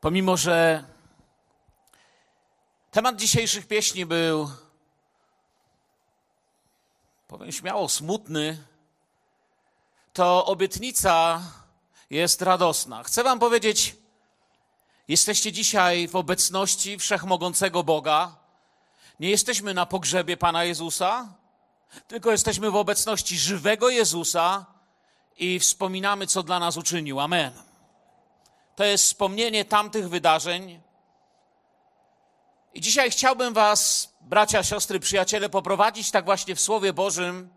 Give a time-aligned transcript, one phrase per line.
[0.00, 0.84] Pomimo, że
[2.90, 4.50] temat dzisiejszych pieśni był,
[7.28, 8.64] powiem śmiało, smutny,
[10.12, 11.42] to obietnica
[12.10, 13.02] jest radosna.
[13.02, 13.96] Chcę Wam powiedzieć,
[15.08, 18.36] jesteście dzisiaj w obecności wszechmogącego Boga.
[19.20, 21.34] Nie jesteśmy na pogrzebie Pana Jezusa,
[22.08, 24.66] tylko jesteśmy w obecności żywego Jezusa
[25.36, 27.20] i wspominamy, co dla nas uczynił.
[27.20, 27.67] Amen.
[28.78, 30.80] To jest wspomnienie tamtych wydarzeń.
[32.74, 37.48] I dzisiaj chciałbym Was, bracia, siostry, przyjaciele, poprowadzić tak właśnie w Słowie Bożym.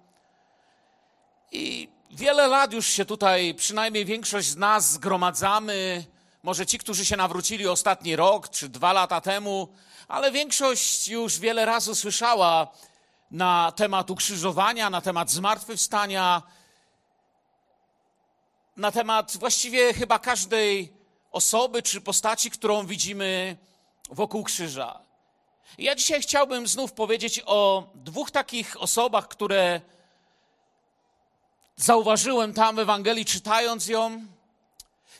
[1.51, 6.05] I wiele lat już się tutaj, przynajmniej większość z nas, zgromadzamy.
[6.43, 9.67] Może ci, którzy się nawrócili ostatni rok czy dwa lata temu,
[10.07, 12.67] ale większość już wiele razy słyszała
[13.31, 16.41] na temat ukrzyżowania, na temat zmartwychwstania,
[18.77, 21.00] na temat właściwie chyba każdej
[21.31, 23.57] osoby czy postaci, którą widzimy
[24.09, 24.99] wokół krzyża.
[25.77, 29.81] Ja dzisiaj chciałbym znów powiedzieć o dwóch takich osobach, które
[31.75, 34.25] zauważyłem tam w Ewangelii, czytając ją.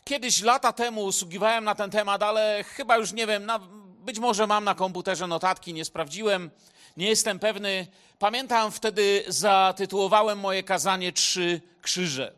[0.04, 3.58] Kiedyś lata temu usługiwałem na ten temat, ale chyba już nie wiem, na,
[3.98, 6.50] być może mam na komputerze notatki, nie sprawdziłem,
[6.96, 7.86] nie jestem pewny.
[8.18, 12.32] Pamiętam wtedy zatytułowałem moje kazanie Trzy Krzyże.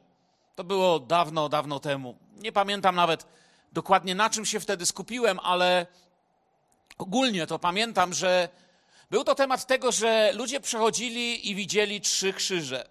[0.55, 2.17] To było dawno, dawno temu.
[2.37, 3.27] Nie pamiętam nawet
[3.75, 5.87] dokładnie na czym się wtedy skupiłem, ale
[6.99, 8.49] ogólnie to pamiętam, że
[9.11, 12.89] był to temat tego, że ludzie przechodzili i widzieli trzy krzyże.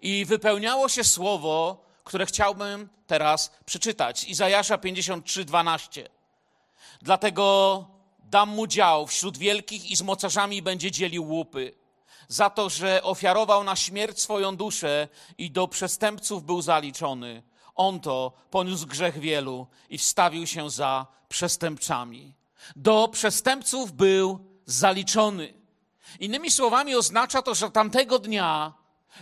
[0.00, 4.24] I wypełniało się słowo, które chciałbym teraz przeczytać.
[4.24, 6.08] Izajasza 53, 12.
[7.02, 7.86] Dlatego
[8.18, 11.74] dam mu dział wśród wielkich i z mocarzami będzie dzielił łupy.
[12.28, 17.42] Za to, że ofiarował na śmierć swoją duszę i do przestępców był zaliczony.
[17.78, 22.34] On to poniósł grzech wielu i wstawił się za przestępcami.
[22.76, 25.54] Do przestępców był zaliczony.
[26.20, 28.72] Innymi słowami oznacza to, że tamtego dnia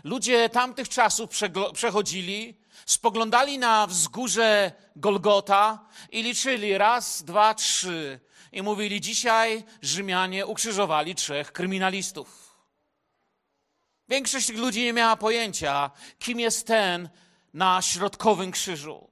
[0.05, 1.31] ludzie tamtych czasów
[1.72, 5.78] przechodzili, spoglądali na wzgórze Golgota
[6.12, 8.21] i liczyli raz, dwa, trzy.
[8.53, 12.56] I mówili, dzisiaj Rzymianie ukrzyżowali trzech kryminalistów.
[14.09, 17.09] Większość ludzi nie miała pojęcia, kim jest ten,
[17.56, 19.11] na środkowym krzyżu.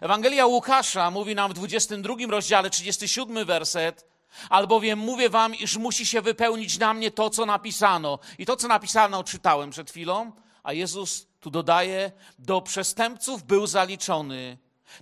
[0.00, 4.06] Ewangelia Łukasza mówi nam w 22 rozdziale, 37 werset,
[4.50, 8.18] albowiem mówię wam, iż musi się wypełnić na mnie to, co napisano.
[8.38, 14.58] I to, co napisano, czytałem przed chwilą, a Jezus tu dodaje, do przestępców był zaliczony.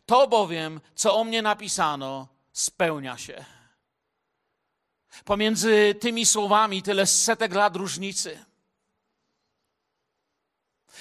[0.06, 3.44] To bowiem, co o mnie napisano, spełnia się.
[5.24, 8.45] Pomiędzy tymi słowami tyle setek lat różnicy.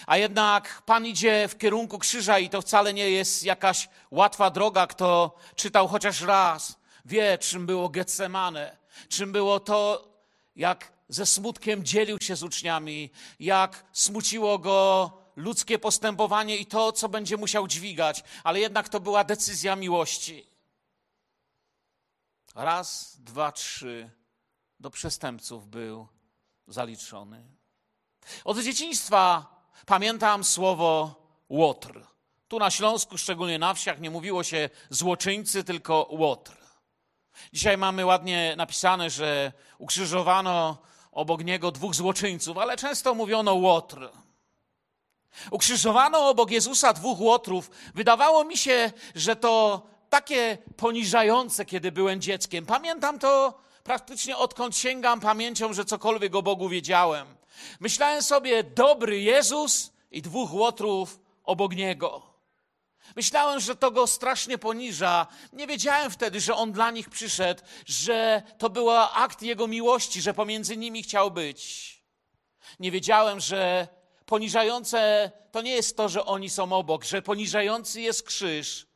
[0.08, 4.88] A jednak Pan idzie w kierunku krzyża i to wcale nie jest jakaś łatwa droga.
[4.88, 6.76] Kto czytał chociaż raz,
[7.06, 8.78] wie, czym było Getsemane,
[9.10, 10.08] czym było to,
[10.56, 17.10] jak ze smutkiem dzielił się z uczniami, jak smuciło go ludzkie postępowanie i to, co
[17.10, 20.46] będzie musiał dźwigać, ale jednak to była decyzja miłości.
[22.56, 24.10] Raz, dwa, trzy
[24.80, 26.08] do przestępców był
[26.68, 27.44] zaliczony.
[28.44, 29.55] Od dzieciństwa
[29.86, 31.16] pamiętam słowo
[31.50, 32.02] łotr.
[32.47, 36.58] Tu na Śląsku, szczególnie na wsiach, nie mówiło się złoczyńcy, tylko łotr.
[37.53, 40.78] Dzisiaj mamy ładnie napisane, że ukrzyżowano
[41.12, 44.09] obok niego dwóch złoczyńców, ale często mówiono łotr.
[45.52, 47.72] Ukrzyżowano obok Jezusa dwóch łotrów.
[47.96, 52.66] Wydawało mi się, że to takie poniżające, kiedy byłem dzieckiem.
[52.66, 57.35] Pamiętam to praktycznie odkąd sięgam pamięcią, że cokolwiek o Bogu wiedziałem.
[57.80, 62.36] Myślałem sobie, dobry Jezus i dwóch łotrów obok niego.
[63.16, 65.28] Myślałem, że to go strasznie poniża.
[65.54, 70.34] Nie wiedziałem wtedy, że on dla nich przyszedł, że to był akt jego miłości, że
[70.34, 71.96] pomiędzy nimi chciał być.
[72.80, 73.88] Nie wiedziałem, że
[74.26, 78.88] poniżające to nie jest to, że oni są obok, że poniżający jest krzyż.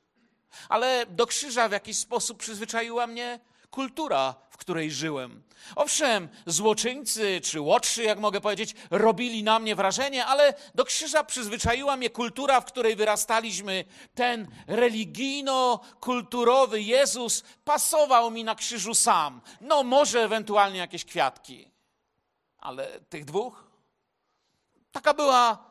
[0.69, 3.39] Ale do krzyża w jakiś sposób przyzwyczaiła mnie
[3.71, 5.43] kultura, której żyłem.
[5.75, 11.97] Owszem, złoczyńcy czy łotrzy, jak mogę powiedzieć, robili na mnie wrażenie, ale do krzyża przyzwyczaiła
[11.97, 13.85] mnie kultura, w której wyrastaliśmy.
[14.15, 19.41] Ten religijno-kulturowy Jezus pasował mi na krzyżu sam.
[19.61, 21.71] No, może ewentualnie jakieś kwiatki.
[22.57, 23.63] Ale tych dwóch?
[24.91, 25.69] Taka była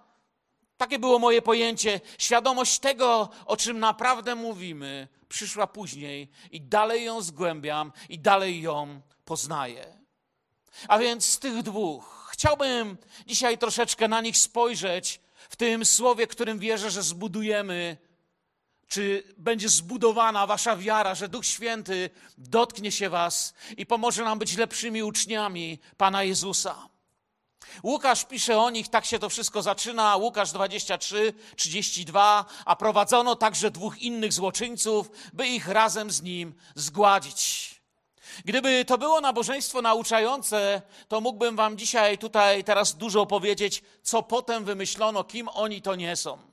[0.79, 2.01] takie było moje pojęcie.
[2.19, 9.01] Świadomość tego, o czym naprawdę mówimy, przyszła później i dalej ją zgłębiam i dalej ją
[9.25, 9.99] poznaję.
[10.89, 12.97] A więc z tych dwóch chciałbym
[13.27, 17.97] dzisiaj troszeczkę na nich spojrzeć w tym słowie, którym wierzę, że zbudujemy
[18.89, 24.57] czy będzie zbudowana wasza wiara, że Duch Święty dotknie się was i pomoże nam być
[24.57, 26.89] lepszymi uczniami Pana Jezusa.
[27.83, 30.17] Łukasz pisze o nich, tak się to wszystko zaczyna.
[30.17, 37.69] Łukasz 23, 32, a prowadzono także dwóch innych złoczyńców, by ich razem z nim zgładzić.
[38.45, 44.65] Gdyby to było nabożeństwo nauczające, to mógłbym wam dzisiaj tutaj teraz dużo opowiedzieć, co potem
[44.65, 46.48] wymyślono, kim oni to nie są.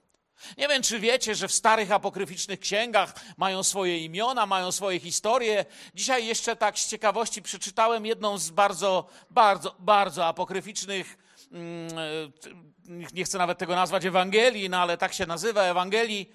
[0.57, 5.65] Nie wiem, czy wiecie, że w starych apokryficznych księgach mają swoje imiona, mają swoje historie.
[5.95, 11.17] Dzisiaj jeszcze tak z ciekawości przeczytałem jedną z bardzo, bardzo, bardzo apokryficznych,
[11.51, 16.31] mm, e, nie chcę nawet tego nazwać Ewangelii, no ale tak się nazywa, Ewangelii,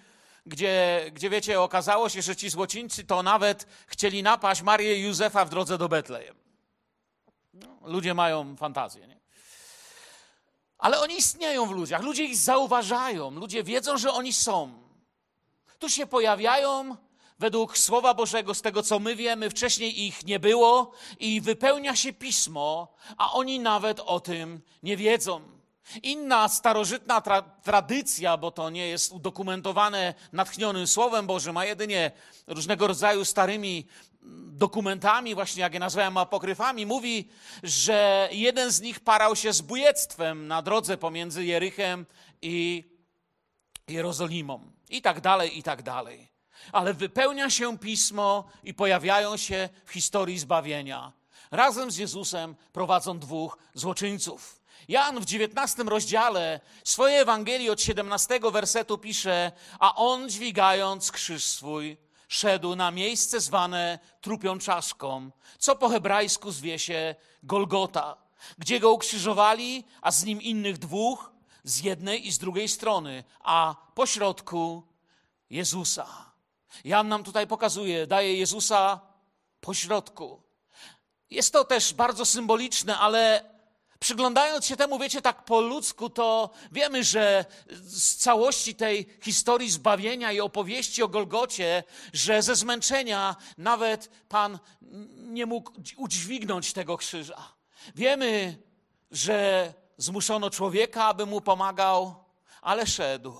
[0.46, 5.44] gdzie, gdzie wiecie, okazało się, że ci złocińcy to nawet chcieli napaść Marię i Józefa
[5.44, 6.36] w drodze do Betlejem.
[7.54, 9.19] No, ludzie mają fantazję, nie?
[10.80, 14.72] Ale oni istnieją w ludziach, ludzie ich zauważają, ludzie wiedzą, że oni są.
[15.78, 16.96] Tu się pojawiają
[17.38, 22.12] według Słowa Bożego, z tego co my wiemy, wcześniej ich nie było i wypełnia się
[22.12, 25.40] pismo, a oni nawet o tym nie wiedzą.
[26.02, 32.10] Inna starożytna tra tradycja, bo to nie jest udokumentowane natchnionym Słowem Bożym, a jedynie
[32.46, 33.86] różnego rodzaju starymi
[34.60, 37.28] dokumentami, właśnie jak je nazwałem apokryfami, mówi,
[37.62, 42.06] że jeden z nich parał się z bujectwem na drodze pomiędzy Jerychem
[42.42, 42.84] i
[43.88, 44.72] Jerozolimą.
[44.90, 46.28] I tak dalej, i tak dalej.
[46.72, 51.12] Ale wypełnia się pismo i pojawiają się w historii zbawienia.
[51.50, 54.60] Razem z Jezusem prowadzą dwóch złoczyńców.
[54.88, 61.96] Jan w 19 rozdziale swojej Ewangelii od 17 wersetu pisze, a on dźwigając krzyż swój,
[62.30, 68.16] szedł na miejsce zwane trupią czaszką, co po hebrajsku zwie się Golgota,
[68.58, 71.32] gdzie go ukrzyżowali, a z nim innych dwóch,
[71.64, 74.82] z jednej i z drugiej strony, a po środku
[75.50, 76.06] Jezusa.
[76.84, 79.00] Jan nam tutaj pokazuje, daje Jezusa
[79.60, 80.42] po środku.
[81.30, 83.49] Jest to też bardzo symboliczne, ale
[84.00, 87.44] Przyglądając się temu, wiecie, tak po ludzku, to wiemy, że
[87.82, 94.58] z całości tej historii zbawienia i opowieści o Golgocie, że ze zmęczenia nawet Pan
[95.16, 97.52] nie mógł udźwignąć tego krzyża.
[97.94, 98.58] Wiemy,
[99.10, 102.14] że zmuszono człowieka, aby mu pomagał,
[102.62, 103.34] ale szedł.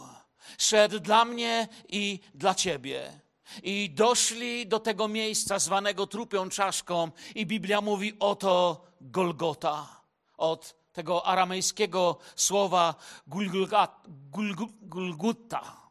[0.59, 3.21] Szedł dla mnie i dla ciebie.
[3.63, 10.00] I doszli do tego miejsca zwanego trupią czaszką, i Biblia mówi: Oto Golgota
[10.41, 12.95] od tego aramejskiego słowa
[14.83, 15.91] gulgutta.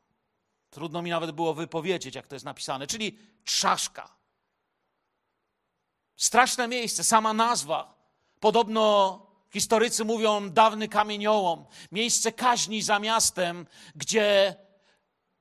[0.69, 4.15] Trudno mi nawet było wypowiedzieć, jak to jest napisane, czyli trzaszka.
[6.15, 7.99] Straszne miejsce, sama nazwa.
[8.39, 9.19] Podobno
[9.53, 14.55] historycy mówią dawny kamieniołom, miejsce kaźni za miastem, gdzie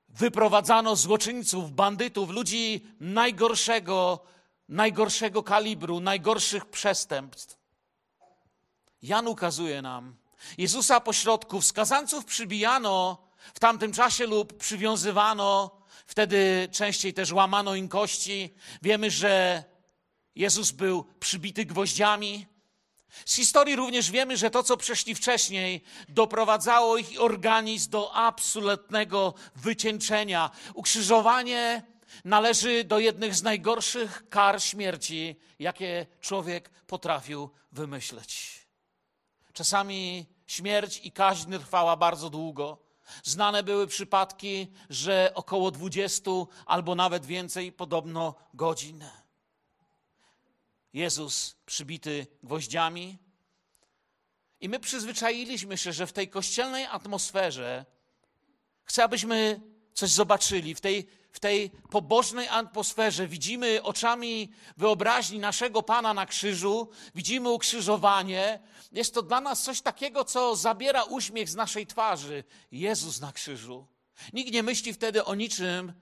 [0.08, 4.20] wyprowadzano złoczyńców, bandytów, ludzi najgorszego,
[4.68, 7.57] najgorszego kalibru, najgorszych przestępstw.
[9.02, 10.16] Jan ukazuje nam.
[10.58, 13.18] Jezusa pośrodku wskazanców przybijano
[13.54, 15.70] w tamtym czasie lub przywiązywano,
[16.06, 18.54] wtedy częściej też łamano im kości.
[18.82, 19.64] Wiemy, że
[20.34, 22.46] Jezus był przybity gwoździami.
[23.24, 30.50] Z historii również wiemy, że to, co przeszli wcześniej, doprowadzało ich organizm do absolutnego wycieńczenia.
[30.74, 31.82] Ukrzyżowanie
[32.24, 38.57] należy do jednych z najgorszych kar śmierci, jakie człowiek potrafił wymyśleć.
[39.58, 42.78] Czasami śmierć i kaźń trwała bardzo długo.
[43.22, 46.30] Znane były przypadki, że około 20
[46.66, 49.04] albo nawet więcej podobno godzin.
[50.92, 53.18] Jezus przybity gwoździami.
[54.60, 57.86] I my przyzwyczailiśmy się, że w tej kościelnej atmosferze
[58.84, 59.60] chcę, abyśmy
[59.94, 61.06] coś zobaczyli, w tej
[61.38, 68.60] w tej pobożnej atmosferze widzimy oczami wyobraźni naszego Pana na krzyżu, widzimy ukrzyżowanie.
[68.92, 72.44] Jest to dla nas coś takiego, co zabiera uśmiech z naszej twarzy.
[72.72, 73.86] Jezus na krzyżu.
[74.32, 75.92] Nikt nie myśli wtedy o niczym,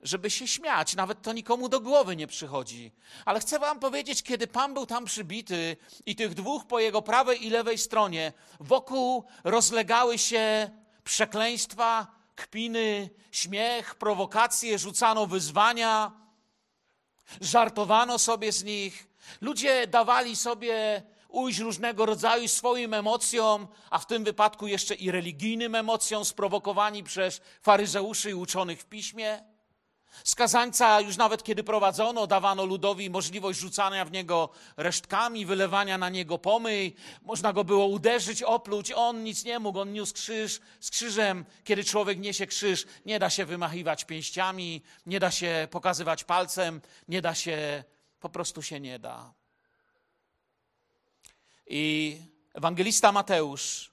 [0.00, 0.96] żeby się śmiać.
[0.96, 2.92] Nawet to nikomu do głowy nie przychodzi.
[3.24, 7.46] Ale chcę Wam powiedzieć, kiedy Pan był tam przybity i tych dwóch po jego prawej
[7.46, 10.70] i lewej stronie, wokół rozlegały się
[11.04, 16.12] przekleństwa, kpiny, śmiech, prowokacje, rzucano wyzwania,
[17.40, 19.06] żartowano sobie z nich.
[19.40, 25.74] Ludzie dawali sobie ujść różnego rodzaju swoim emocjom, a w tym wypadku jeszcze i religijnym
[25.74, 29.49] emocjom, sprowokowani przez faryzeuszy i uczonych w piśmie.
[30.24, 36.38] Skazańca już nawet kiedy prowadzono, dawano ludowi możliwość rzucania w niego resztkami, wylewania na niego
[36.38, 36.94] pomyj.
[37.22, 38.92] Można go było uderzyć, opluć.
[38.92, 41.44] On nic nie mógł, on niósł krzyż z krzyżem.
[41.64, 47.22] Kiedy człowiek niesie krzyż, nie da się wymachiwać pięściami, nie da się pokazywać palcem, nie
[47.22, 47.84] da się,
[48.20, 49.32] po prostu się nie da.
[51.66, 52.16] I
[52.54, 53.90] ewangelista Mateusz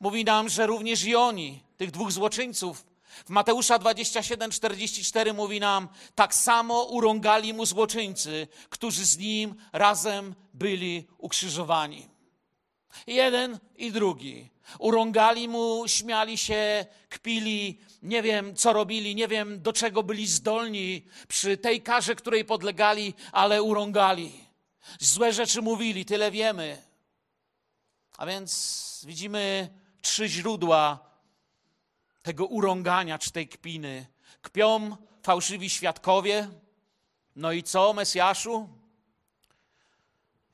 [0.00, 2.87] mówi nam, że również i oni, tych dwóch złoczyńców,
[3.26, 10.34] w Mateusza 27, 44 mówi nam, tak samo urągali mu złoczyńcy, którzy z nim razem
[10.54, 12.08] byli ukrzyżowani.
[13.06, 14.50] Jeden i drugi.
[14.78, 21.06] Urągali mu, śmiali się, kpili, nie wiem co robili, nie wiem do czego byli zdolni
[21.28, 24.32] przy tej karze, której podlegali, ale urągali.
[25.00, 26.82] Złe rzeczy mówili, tyle wiemy.
[28.18, 29.68] A więc widzimy
[30.02, 31.07] trzy źródła
[32.22, 34.06] tego urągania czy tej kpiny.
[34.42, 36.48] Kpią fałszywi świadkowie.
[37.36, 38.68] No i co, Mesjaszu?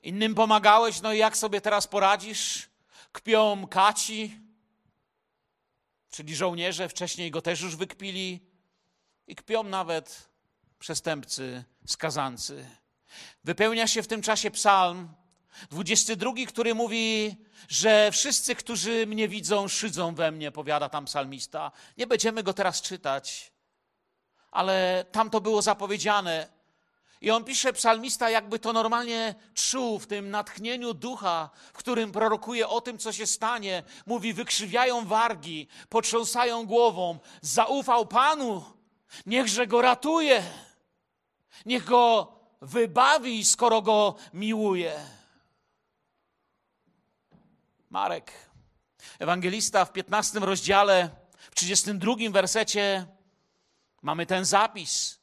[0.02, 2.68] Innym pomagałeś, no i jak sobie teraz poradzisz?
[3.12, 4.40] Kpią kaci,
[6.10, 8.40] czyli żołnierze, wcześniej go też już wykpili.
[9.26, 10.28] I kpią nawet
[10.78, 12.66] przestępcy, skazancy.
[13.44, 15.08] Wypełnia się w tym czasie psalm
[15.70, 17.36] 22, który mówi,
[17.68, 21.72] że wszyscy, którzy mnie widzą, szydzą we mnie, powiada tam psalmista.
[21.98, 23.52] Nie będziemy go teraz czytać,
[24.50, 26.48] ale tam to było zapowiedziane.
[27.20, 32.68] I on pisze, psalmista, jakby to normalnie czuł w tym natchnieniu ducha, w którym prorokuje
[32.68, 33.82] o tym, co się stanie.
[34.06, 38.64] Mówi, wykrzywiają wargi, potrząsają głową, zaufał Panu,
[39.26, 40.42] niechże go ratuje,
[41.66, 42.32] niech go
[42.62, 45.00] wybawi, skoro go miłuje.
[47.94, 48.32] Marek,
[49.18, 51.10] ewangelista w 15 rozdziale,
[51.50, 53.06] w 32 wersecie
[54.02, 55.20] mamy ten zapis.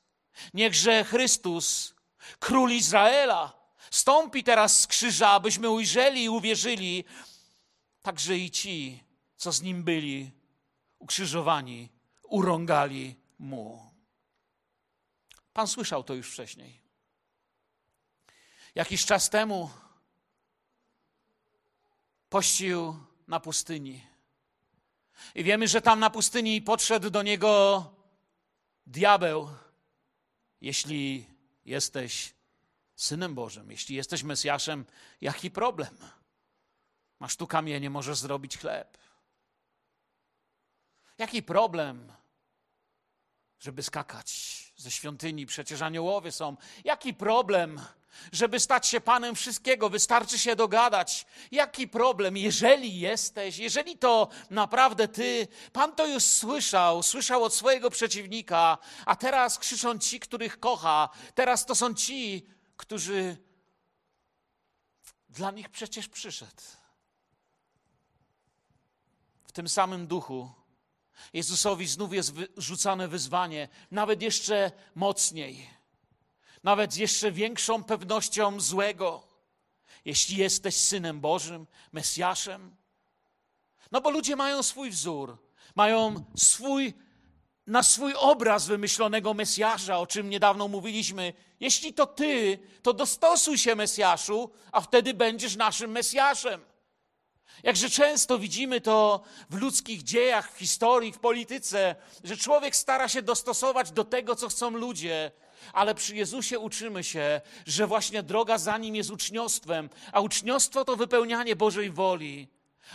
[0.54, 1.96] Niechże Chrystus,
[2.40, 3.54] król Izraela,
[3.90, 7.04] stąpi teraz z krzyża, abyśmy ujrzeli i uwierzyli,
[8.02, 9.04] także i ci,
[9.36, 10.32] co z nim byli
[11.00, 11.90] ukrzyżowani,
[12.24, 13.92] urągali mu.
[15.54, 16.82] Pan słyszał to już wcześniej.
[18.76, 19.70] Jakiś czas temu
[22.32, 22.96] pościł
[23.28, 24.04] na pustyni.
[25.36, 27.86] I wiemy, że tam na pustyni podszedł do niego
[28.88, 29.50] diabeł.
[30.62, 31.26] Jeśli
[31.66, 32.34] jesteś
[32.96, 34.86] synem Bożym, jeśli jesteś Mesjaszem,
[35.22, 35.98] jaki problem?
[37.20, 38.98] Masz tu kamienie, możesz zrobić chleb.
[41.18, 42.14] Jaki problem,
[43.60, 44.32] żeby skakać
[44.82, 45.46] ze świątyni?
[45.46, 46.58] Przecież aniołowie są.
[46.84, 47.82] Jaki problem,
[48.32, 51.26] żeby stać się Panem wszystkiego, wystarczy się dogadać.
[51.52, 57.90] Jaki problem, jeżeli jesteś, jeżeli to naprawdę Ty, Pan to już słyszał, słyszał od swojego
[57.90, 62.48] przeciwnika, a teraz krzyczą ci, których kocha, teraz to są ci,
[62.78, 63.38] którzy
[65.30, 66.62] dla nich przecież przyszedł.
[69.44, 70.61] W tym samym duchu
[71.34, 75.82] Jezusowi znów jest rzucane wyzwanie, nawet jeszcze mocniej
[76.64, 79.24] nawet z jeszcze większą pewnością złego,
[80.06, 82.76] jeśli jesteś synem Bożym, Mesjaszem.
[83.92, 85.38] No bo ludzie mają swój wzór,
[85.76, 86.94] mają swój,
[87.68, 91.34] na swój obraz wymyślonego Mesjasza, o czym niedawno mówiliśmy.
[91.60, 96.62] Jeśli to ty, to dostosuj się Mesjaszu, a wtedy będziesz naszym Mesjaszem.
[97.64, 103.22] Jakże często widzimy to w ludzkich dziejach, w historii, w polityce, że człowiek stara się
[103.22, 105.32] dostosować do tego, co chcą ludzie,
[105.74, 110.96] ale przy Jezusie uczymy się, że właśnie droga za nim jest uczniostwem, a uczniostwo to
[110.96, 112.48] wypełnianie Bożej woli.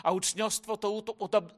[0.02, 1.02] A uczniostwo to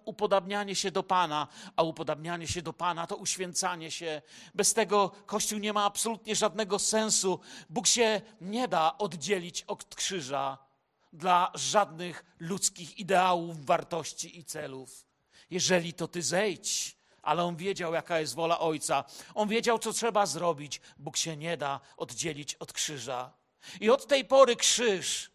[0.04, 4.22] upodabnianie się do Pana, a upodabnianie się do Pana to uświęcanie się.
[4.54, 7.40] Bez tego Kościół nie ma absolutnie żadnego sensu.
[7.70, 10.67] Bóg się nie da oddzielić od krzyża
[11.12, 15.06] dla żadnych ludzkich ideałów, wartości i celów.
[15.50, 19.04] Jeżeli to Ty zejdź, ale on wiedział, jaka jest wola Ojca.
[19.34, 20.80] On wiedział, co trzeba zrobić.
[20.98, 23.32] Bóg się nie da oddzielić od krzyża.
[23.80, 25.30] I od tej pory krzyż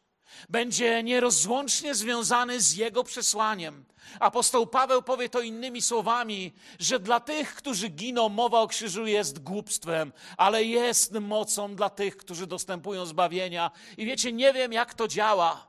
[0.49, 3.85] będzie nierozłącznie związany z jego przesłaniem.
[4.19, 9.39] Apostoł Paweł powie to innymi słowami, że dla tych, którzy giną, mowa o krzyżu jest
[9.39, 13.71] głupstwem, ale jest mocą dla tych, którzy dostępują zbawienia.
[13.97, 15.67] I wiecie, nie wiem, jak to działa.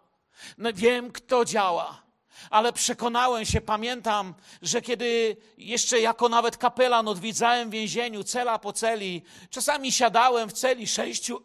[0.59, 2.04] No, wiem, kto działa
[2.50, 8.73] ale przekonałem się, pamiętam, że kiedy jeszcze jako nawet kapelan odwiedzałem w więzieniu cela po
[8.73, 11.42] celi, czasami siadałem w celi sześciu,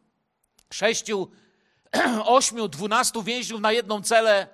[0.70, 1.30] sześciu,
[2.24, 4.48] ośmiu, dwunastu więźniów na jedną celę,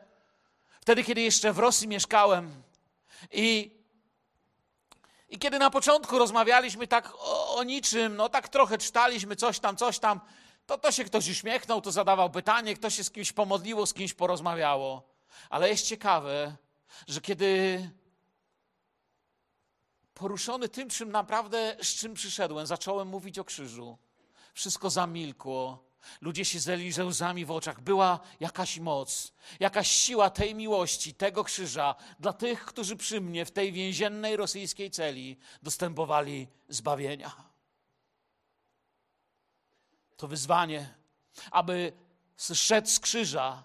[0.80, 2.62] wtedy kiedy jeszcze w Rosji mieszkałem.
[3.32, 3.74] I
[5.28, 9.76] I kiedy na początku rozmawialiśmy tak o, o, niczym, no tak trochę czytaliśmy coś tam,
[9.76, 10.20] coś tam,
[10.66, 14.14] to, to się ktoś uśmiechnął, to zadawał pytanie, ktoś się z kimś pomodliło, z kimś
[14.14, 15.02] porozmawiało.
[15.50, 16.56] Ale jest ciekawe,
[17.08, 17.90] że kiedy
[20.14, 23.98] poruszony tym, czym naprawdę, z czym przyszedłem, zacząłem mówić o krzyżu,
[24.54, 25.83] wszystko zamilkło.
[26.20, 27.80] Ludzie się zeli ze łzami w oczach.
[27.80, 33.50] Była jakaś moc, jakaś siła tej miłości, tego krzyża dla tych, którzy przy mnie w
[33.50, 37.44] tej więziennej rosyjskiej celi dostępowali zbawienia.
[40.16, 40.94] To wyzwanie,
[41.50, 41.92] aby
[42.36, 43.64] zszedł z krzyża.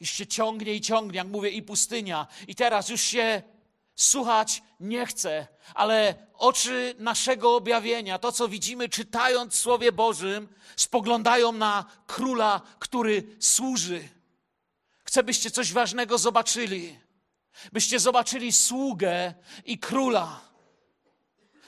[0.00, 2.26] Już się ciągnie i ciągnie, jak mówię, i pustynia.
[2.48, 3.42] I teraz już się
[3.96, 11.84] słuchać nie chce, ale oczy naszego objawienia, to co widzimy czytając Słowie Bożym, spoglądają na
[12.06, 14.08] króla, który służy.
[15.04, 16.98] Chcę, byście coś ważnego zobaczyli.
[17.72, 19.34] Byście zobaczyli sługę
[19.64, 20.45] i króla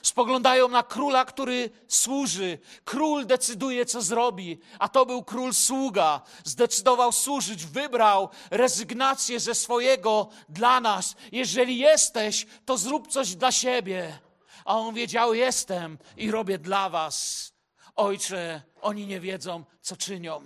[0.03, 2.59] spoglądają na króla, który służy.
[2.85, 6.21] Król decyduje, co zrobi, a to był król sługa.
[6.45, 11.17] Zdecydował służyć, wybrał rezygnację ze swojego dla nas.
[11.33, 14.19] Jeżeli jesteś, to zrób coś dla siebie.
[14.65, 17.49] A on wiedział: Jestem i robię dla was.
[17.97, 20.43] Ojcze, oni nie wiedzą, co czynią.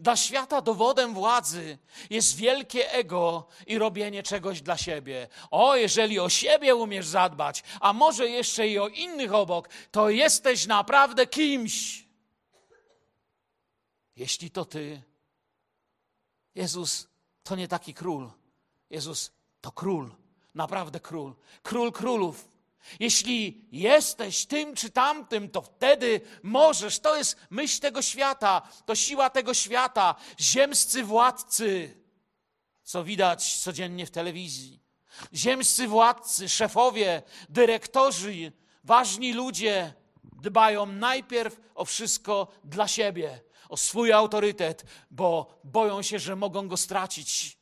[0.00, 1.78] Dla świata dowodem władzy
[2.10, 5.28] jest wielkie ego i robienie czegoś dla siebie.
[5.50, 10.66] O, jeżeli o siebie umiesz zadbać, a może jeszcze i o innych obok, to jesteś
[10.66, 12.04] naprawdę kimś.
[14.16, 15.02] Jeśli to ty,
[16.54, 17.08] Jezus
[17.42, 18.30] to nie taki król.
[18.90, 20.10] Jezus to król,
[20.54, 22.48] naprawdę król, król królów.
[23.00, 26.98] Jeśli jesteś tym czy tamtym, to wtedy możesz.
[26.98, 31.96] To jest myśl tego świata, to siła tego świata, ziemscy władcy,
[32.82, 34.82] co widać codziennie w telewizji.
[35.34, 38.52] Ziemscy władcy, szefowie, dyrektorzy,
[38.84, 39.94] ważni ludzie
[40.24, 46.76] dbają najpierw o wszystko dla siebie, o swój autorytet, bo boją się, że mogą go
[46.76, 47.58] stracić,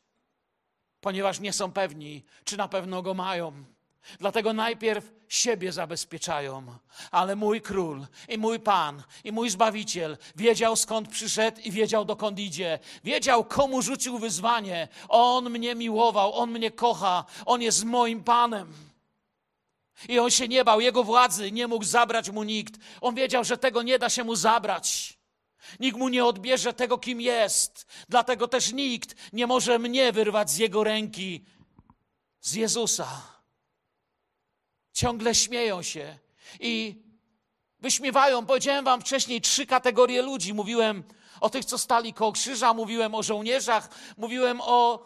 [1.01, 3.76] ponieważ nie są pewni, czy na pewno go mają.
[4.19, 6.77] Dlatego najpierw siebie zabezpieczają.
[7.11, 12.39] Ale mój król i mój pan i mój zbawiciel wiedział skąd przyszedł i wiedział dokąd
[12.39, 12.79] idzie.
[13.03, 14.87] Wiedział komu rzucił wyzwanie.
[15.09, 18.73] On mnie miłował, on mnie kocha, on jest moim panem.
[20.09, 22.73] I on się nie bał, jego władzy nie mógł zabrać mu nikt.
[23.01, 25.17] On wiedział, że tego nie da się mu zabrać.
[25.79, 27.87] Nikt mu nie odbierze tego, kim jest.
[28.09, 31.45] Dlatego też nikt nie może mnie wyrwać z jego ręki,
[32.41, 33.36] z Jezusa
[34.97, 36.17] ciągle śmieją się
[36.59, 36.95] i
[37.79, 38.45] wyśmiewają.
[38.45, 40.53] Powiedziałem wam wcześniej trzy kategorie ludzi.
[40.53, 41.03] Mówiłem
[41.41, 45.05] o tych, co stali koło krzyża, mówiłem o żołnierzach, mówiłem o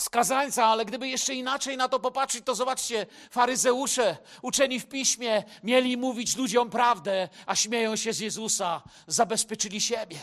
[0.00, 5.96] skazańca, ale gdyby jeszcze inaczej na to popatrzeć, to zobaczcie, faryzeusze, uczeni w piśmie, mieli
[5.96, 10.18] mówić ludziom prawdę, a śmieją się z Jezusa, zabezpieczyli siebie.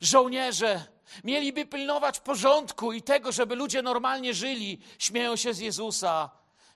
[0.00, 0.84] Żołnierze
[1.24, 6.30] mieliby pilnować porządku i tego, żeby ludzie normalnie żyli, śmieją się z Jezusa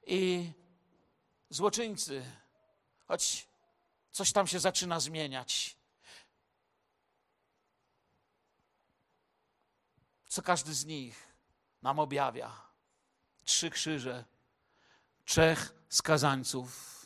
[0.06, 0.50] i
[1.50, 2.24] złoczyńcy,
[3.06, 3.46] choć
[4.10, 5.76] coś tam się zaczyna zmieniać.
[10.26, 11.32] Co każdy z nich
[11.82, 12.62] nam objawia.
[13.44, 14.24] Trzy krzyże,
[15.24, 17.00] trzech skazańców.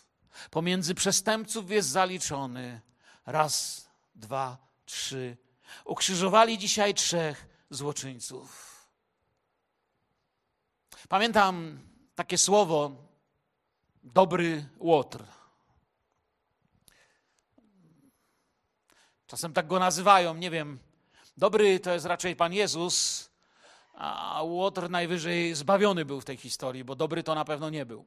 [0.50, 2.80] Pomiędzy przestępców jest zaliczony.
[3.26, 5.36] Raz, dwa, trzy.
[5.84, 8.74] Ukrzyżowali dzisiaj trzech złoczyńców.
[11.08, 11.80] Pamiętam
[12.14, 13.03] takie słowo
[14.04, 15.24] dobry łotr.
[19.26, 20.78] Czasem tak go nazywają, nie wiem.
[21.36, 23.30] Dobry to jest raczej Pan Jezus,
[23.94, 28.04] a łotr najwyżej zbawiony był w tej historii, bo dobry to na pewno nie był.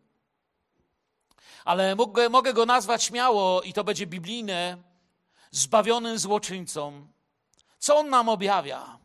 [1.65, 4.77] Ale mogę, mogę go nazwać śmiało, i to będzie biblijne,
[5.51, 7.07] zbawionym złoczyńcą.
[7.79, 8.99] Co on nam objawia?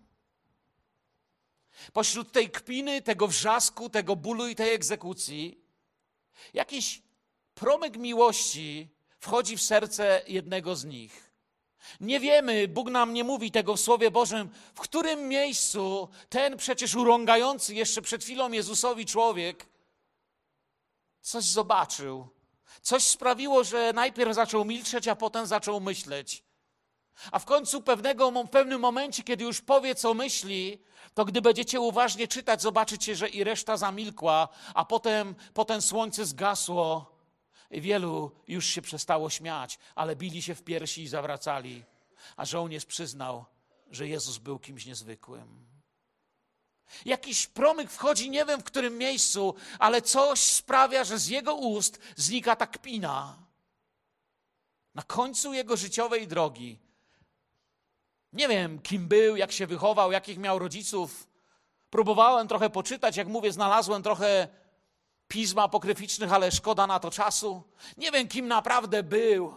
[1.92, 5.61] Pośród tej kpiny, tego wrzasku, tego bólu i tej egzekucji,
[6.54, 7.02] Jakiś
[7.54, 11.32] promyk miłości wchodzi w serce jednego z nich.
[12.00, 16.94] Nie wiemy, Bóg nam nie mówi tego w Słowie Bożym, w którym miejscu ten przecież
[16.94, 19.66] urągający jeszcze przed chwilą Jezusowi człowiek
[21.20, 22.28] coś zobaczył.
[22.82, 26.44] Coś sprawiło, że najpierw zaczął milczeć, a potem zaczął myśleć.
[27.32, 30.82] A w końcu pewnego, w pewnym momencie, kiedy już powie, co myśli,
[31.14, 37.12] to gdy będziecie uważnie czytać, zobaczycie, że i reszta zamilkła, a potem, potem słońce zgasło.
[37.70, 41.84] Wielu już się przestało śmiać, ale bili się w piersi i zawracali.
[42.36, 43.44] A żołnierz przyznał,
[43.90, 45.66] że Jezus był kimś niezwykłym.
[47.04, 51.98] Jakiś promyk wchodzi, nie wiem w którym miejscu, ale coś sprawia, że z jego ust
[52.16, 53.36] znika ta kpina.
[54.94, 56.78] Na końcu jego życiowej drogi.
[58.32, 61.26] Nie wiem, kim był, jak się wychował, jakich miał rodziców.
[61.90, 64.48] Próbowałem trochę poczytać, jak mówię, znalazłem trochę
[65.28, 67.62] pism apokryficznych, ale szkoda na to czasu.
[67.96, 69.54] Nie wiem, kim naprawdę był.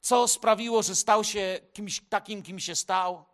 [0.00, 3.24] Co sprawiło, że stał się kimś takim, kim się stał.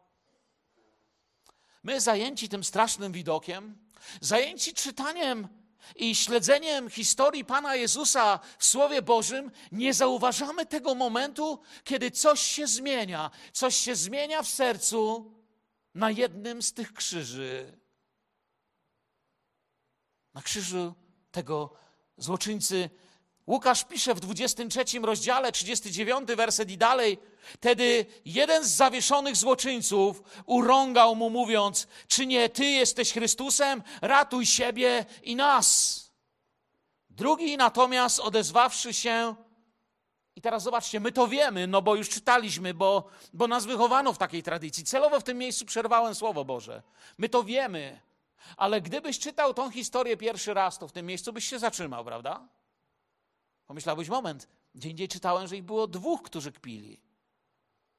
[1.83, 3.79] My zajęci tym strasznym widokiem,
[4.21, 5.49] zajęci czytaniem
[5.97, 12.67] i śledzeniem historii Pana Jezusa w Słowie Bożym, nie zauważamy tego momentu, kiedy coś się
[12.67, 13.31] zmienia.
[13.53, 15.33] Coś się zmienia w sercu
[15.95, 17.79] na jednym z tych krzyży.
[20.35, 20.95] Na krzyżu
[21.33, 21.73] tego
[22.17, 22.91] złoczyńcy
[23.47, 27.19] Łukasz pisze w 23 rozdziale, 39 werset i dalej.
[27.55, 33.83] Wtedy jeden z zawieszonych złoczyńców urągał mu, mówiąc: Czy nie ty jesteś Chrystusem?
[34.03, 35.97] Ratuj siebie i nas.
[37.11, 39.35] Drugi natomiast odezwawszy się,
[40.37, 44.19] i teraz zobaczcie, my to wiemy, no bo już czytaliśmy, bo, bo nas wychowano w
[44.19, 44.85] takiej tradycji.
[44.85, 46.83] Celowo w tym miejscu przerwałem Słowo Boże.
[47.19, 48.01] My to wiemy,
[48.57, 52.49] ale gdybyś czytał tą historię pierwszy raz, to w tym miejscu byś się zatrzymał, prawda?
[53.67, 57.06] Pomyślałbyś, moment, gdzie indziej czytałem, że ich było dwóch, którzy kpili.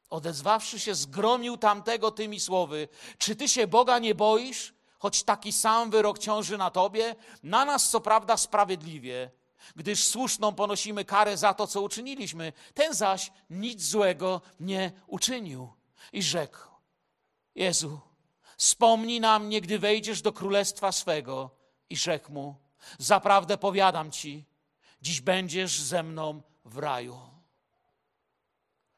[0.09, 5.91] Odezwawszy się, zgromił tamtego tymi słowy: Czy ty się Boga nie boisz, choć taki sam
[5.91, 7.15] wyrok ciąży na tobie?
[7.43, 9.31] Na nas, co prawda, sprawiedliwie,
[9.75, 12.53] gdyż słuszną ponosimy karę za to, co uczyniliśmy.
[12.73, 15.73] Ten zaś nic złego nie uczynił.
[16.13, 16.57] I rzekł:
[17.55, 17.99] Jezu,
[18.57, 21.49] wspomnij na mnie, gdy wejdziesz do królestwa swego.
[21.89, 22.55] I rzekł mu:
[22.97, 24.45] Zaprawdę powiadam ci,
[25.01, 27.36] Dziś będziesz ze mną w raju.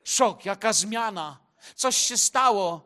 [0.10, 1.38] Szok, jaka zmiana.
[1.76, 2.82] Coś się stało.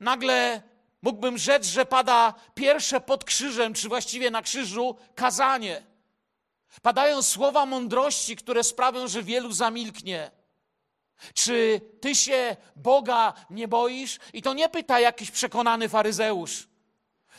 [0.00, 0.62] Nagle
[1.02, 5.82] mógłbym rzec, że pada pierwsze pod krzyżem, czy właściwie na krzyżu, kazanie.
[6.82, 10.30] Padają słowa mądrości, które sprawią, że wielu zamilknie.
[11.34, 14.18] Czy ty się Boga nie boisz?
[14.32, 16.68] I to nie pyta jakiś przekonany faryzeusz.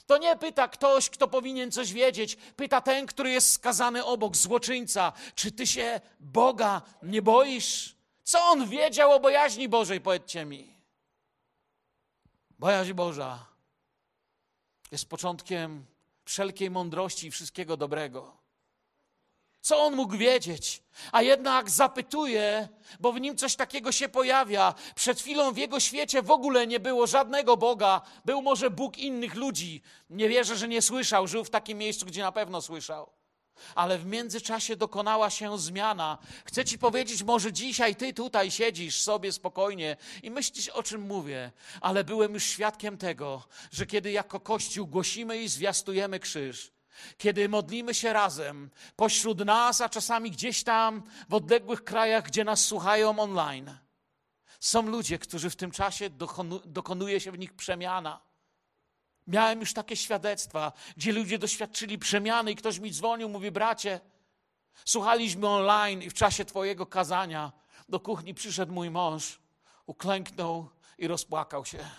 [0.06, 2.36] To nie pyta ktoś, kto powinien coś wiedzieć.
[2.56, 5.14] Pyta ten, który jest skazany obok, złoczyńca.
[5.36, 7.95] Czy ty się Boga nie boisz?
[8.26, 10.74] Co on wiedział o bojaźni Bożej, powiedzcie mi.
[12.60, 13.46] Bojaźń Boża
[14.92, 15.86] jest początkiem
[16.26, 18.38] wszelkiej mądrości i wszystkiego dobrego.
[19.62, 20.84] Co on mógł wiedzieć?
[21.12, 24.74] A jednak zapytuje, bo w nim coś takiego się pojawia.
[24.96, 28.02] Przed chwilą w jego świecie w ogóle nie było żadnego Boga.
[28.26, 29.82] Był może Bóg innych ludzi.
[30.10, 31.28] Nie wierzę, że nie słyszał.
[31.28, 33.10] Żył w takim miejscu, gdzie na pewno słyszał.
[33.76, 36.18] Ale w międzyczasie dokonała się zmiana.
[36.46, 41.52] Chcę ci powiedzieć, może dzisiaj ty tutaj siedzisz sobie spokojnie i myślisz, o czym mówię,
[41.82, 46.72] ale byłem już świadkiem tego, że kiedy jako Kościół głosimy i zwiastujemy krzyż,
[47.18, 52.66] kiedy modlimy się razem pośród nas, a czasami gdzieś tam w odległych krajach, gdzie nas
[52.66, 53.78] słuchają online,
[54.60, 56.10] są ludzie, którzy w tym czasie
[56.66, 58.25] dokonuje się w nich przemiana.
[59.28, 64.00] Miałem już takie świadectwa, gdzie ludzie doświadczyli przemiany i ktoś mi dzwonił, mówi, bracie,
[64.86, 67.52] słuchaliśmy online i w czasie twojego kazania
[67.90, 69.40] do kuchni przyszedł mój mąż,
[69.86, 71.90] uklęknął i rozpłakał się.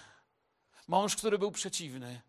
[0.88, 2.20] Mąż, który był przeciwny,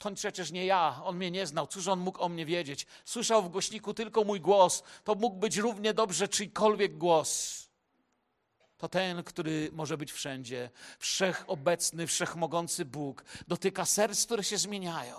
[0.00, 2.86] to przecież nie ja, on mnie nie znał, cóż on mógł o mnie wiedzieć?
[3.04, 7.69] Słyszał w głośniku tylko mój głos, to mógł być równie dobrze czyjkolwiek głos.
[8.80, 15.16] To ten, który może być wszędzie, wszechobecny, wszechmogący Bóg, dotyka serc, które się zmieniają.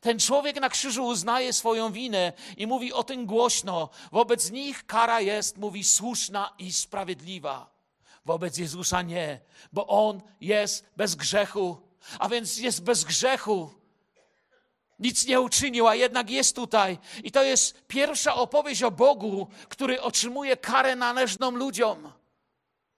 [0.00, 3.88] Ten człowiek na krzyżu uznaje swoją winę i mówi o tym głośno.
[4.12, 7.70] Wobec nich kara jest, mówi, słuszna i sprawiedliwa.
[8.24, 9.40] Wobec Jezusa nie,
[9.72, 11.76] bo On jest bez grzechu,
[12.18, 13.70] a więc jest bez grzechu
[14.98, 16.98] nic nie uczynił, a jednak jest tutaj.
[17.24, 22.19] I to jest pierwsza opowieść o Bogu, który otrzymuje karę należną ludziom.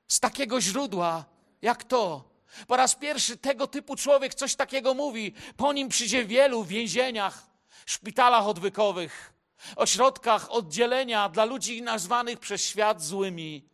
[0.09, 1.25] Z takiego źródła,
[1.63, 2.33] jak to.
[2.67, 5.35] Po raz pierwszy tego typu człowiek coś takiego mówi.
[5.57, 7.47] Po nim przyjdzie wielu w więzieniach,
[7.87, 9.33] szpitalach odwykowych,
[9.77, 13.69] ośrodkach oddzielenia dla ludzi nazwanych przez świat złymi,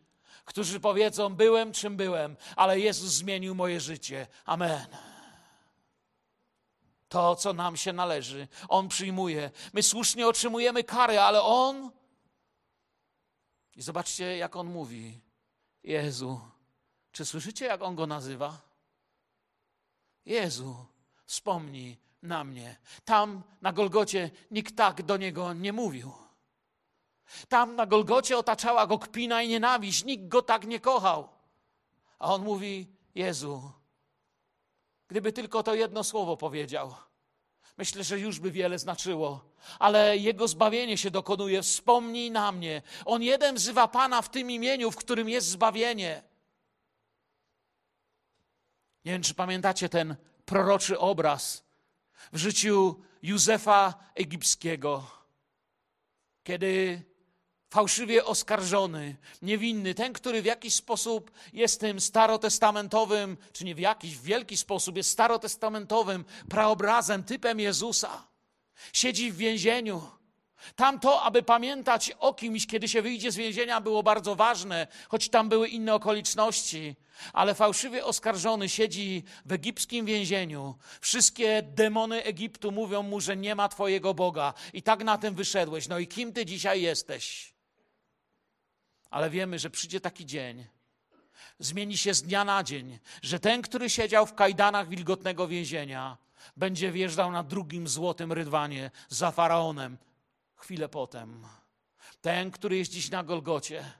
[0.45, 4.27] którzy powiedzą: Byłem czym byłem, ale Jezus zmienił moje życie.
[4.45, 4.87] Amen
[7.09, 8.49] to, co nam się należy.
[8.69, 9.51] On przyjmuje.
[9.73, 11.91] My słusznie otrzymujemy karę, ale On.
[13.77, 15.21] I zobaczcie, jak On mówi.
[15.89, 16.41] Jezu,
[17.13, 18.61] czy słyszycie, jak On go nazywa?
[20.25, 20.87] Jezu,
[21.27, 22.77] wspomnij na mnie.
[23.05, 26.13] Tam na Golgocie nikt tak do niego nie mówił.
[27.49, 30.05] Tam na Golgocie otaczała go kpina i nienawiść.
[30.05, 31.29] Nikt go tak nie kochał.
[32.19, 33.73] A on mówi: Jezu,
[35.09, 36.95] Gdyby tylko to jedno słowo powiedział,
[37.79, 39.45] myślę, że już by wiele znaczyło.
[39.79, 41.63] Ale jego zbawienie się dokonuje.
[41.63, 42.83] Wspomnij na mnie.
[43.05, 46.23] On jeden wzywa Pana w tym imieniu, w którym jest zbawienie.
[49.05, 51.65] Nie wiem, czy pamiętacie ten proroczy obraz
[52.33, 55.11] w życiu Józefa Egipskiego,
[56.45, 57.03] kiedy
[57.71, 64.17] fałszywie oskarżony, niewinny, ten, który w jakiś sposób jest tym starotestamentowym, czy nie w jakiś,
[64.17, 68.29] w wielki sposób jest starotestamentowym praobrazem, typem Jezusa,
[68.93, 70.03] siedzi w więzieniu.
[70.77, 75.29] Tam to, aby pamiętać o kimś, kiedy się wyjdzie z więzienia, było bardzo ważne, choć
[75.29, 76.97] tam były inne okoliczności.
[77.33, 80.75] Ale fałszywie oskarżony siedzi w egipskim więzieniu.
[81.01, 84.55] Wszystkie demony Egiptu mówią mu, że nie ma Twojego Boga.
[84.73, 85.89] I tak na tym wyszedłeś.
[85.89, 87.58] No i kim Ty dzisiaj jesteś?
[89.11, 90.67] Ale wiemy, że przyjdzie taki dzień,
[91.59, 96.17] zmieni się z dnia na dzień, że ten, który siedział w kajdanach wilgotnego więzienia,
[96.57, 99.99] będzie wjeżdżał na drugim złotym rydwanie za faraonem
[100.57, 101.47] chwilę potem.
[102.21, 103.93] Ten, który jest dziś na Golgocie,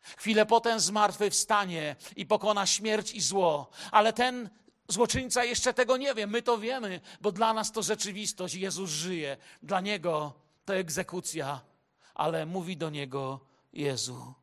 [0.00, 4.50] chwilę potem zmartwychwstanie i pokona śmierć i zło, ale ten
[4.88, 6.26] złoczyńca jeszcze tego nie wie.
[6.26, 8.54] My to wiemy, bo dla nas to rzeczywistość.
[8.54, 9.36] Jezus żyje.
[9.62, 10.32] Dla niego
[10.64, 11.60] to egzekucja,
[12.14, 13.40] ale mówi do niego
[13.74, 14.34] Jezu,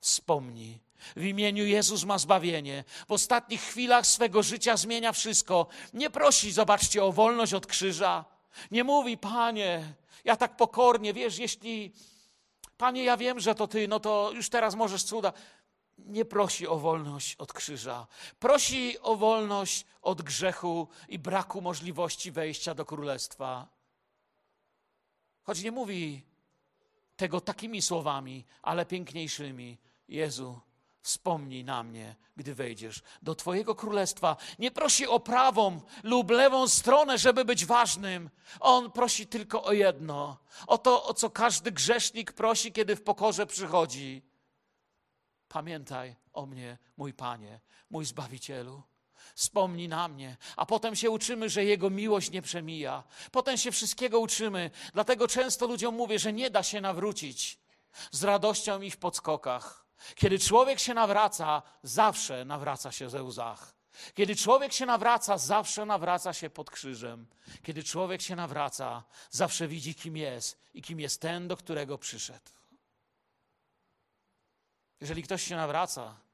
[0.00, 0.80] wspomnij.
[1.16, 2.84] W imieniu Jezus ma zbawienie.
[3.08, 5.66] W ostatnich chwilach swego życia zmienia wszystko.
[5.92, 8.24] Nie prosi, zobaczcie, o wolność od krzyża.
[8.70, 11.92] Nie mówi, Panie, ja tak pokornie, wiesz, jeśli,
[12.76, 15.32] Panie, ja wiem, że to Ty, no to już teraz możesz cuda.
[15.98, 18.06] Nie prosi o wolność od krzyża.
[18.38, 23.68] Prosi o wolność od grzechu i braku możliwości wejścia do królestwa.
[25.42, 26.22] Choć nie mówi
[27.18, 29.78] tego takimi słowami, ale piękniejszymi.
[30.08, 30.60] Jezu,
[31.00, 34.36] Wspomnij na mnie, gdy wejdziesz do Twojego królestwa.
[34.58, 38.30] Nie prosi o prawą lub lewą stronę, żeby być ważnym.
[38.60, 43.46] On prosi tylko o jedno: o to, o co każdy grzesznik prosi, kiedy w pokorze
[43.46, 44.22] przychodzi.
[45.48, 48.82] Pamiętaj o mnie, mój Panie, mój Zbawicielu.
[49.38, 53.04] Wspomnij na mnie, a potem się uczymy, że Jego miłość nie przemija.
[53.32, 54.70] Potem się wszystkiego uczymy.
[54.94, 57.58] Dlatego często ludziom mówię, że nie da się nawrócić
[58.10, 59.86] z radością i w podskokach.
[60.14, 63.74] Kiedy człowiek się nawraca, zawsze nawraca się ze łzach.
[64.14, 67.26] Kiedy człowiek się nawraca, zawsze nawraca się pod krzyżem.
[67.62, 72.50] Kiedy człowiek się nawraca, zawsze widzi, kim jest i kim jest ten, do którego przyszedł.
[75.00, 76.27] Jeżeli ktoś się nawraca,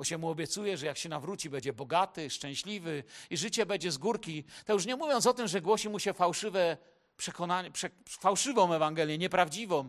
[0.00, 3.98] bo się mu obiecuje, że jak się nawróci, będzie bogaty, szczęśliwy i życie będzie z
[3.98, 6.76] górki, to już nie mówiąc o tym, że głosi mu się fałszywe
[7.16, 9.88] przekonanie, prze, fałszywą Ewangelię, nieprawdziwą,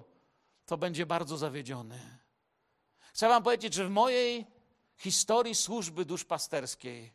[0.66, 2.20] to będzie bardzo zawiedziony.
[3.14, 4.46] Chcę Wam powiedzieć, że w mojej
[4.98, 7.14] historii służby duszpasterskiej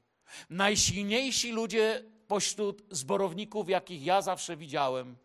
[0.50, 5.16] najsilniejsi ludzie pośród zborowników, jakich ja zawsze widziałem,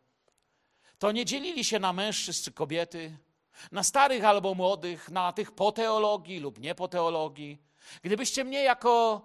[0.99, 3.17] to nie dzielili się na mężczyzn czy kobiety,
[3.71, 7.61] na starych albo młodych, na tych po teologii lub nie po teologii.
[8.01, 9.21] Gdybyście mnie jako,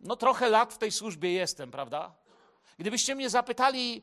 [0.00, 2.14] no trochę lat w tej służbie jestem, prawda?
[2.78, 4.02] Gdybyście mnie zapytali,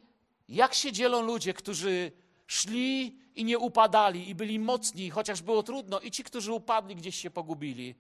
[0.50, 2.12] jak się dzielą ludzie, którzy
[2.48, 7.16] szli i nie upadali, i byli mocni, chociaż było trudno, i ci, którzy upadli, gdzieś
[7.16, 7.96] się pogubili.